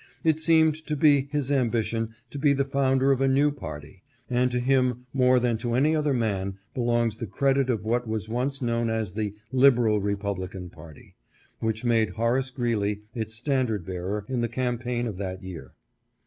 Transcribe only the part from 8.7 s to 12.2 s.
as the Liberal Republican party, which made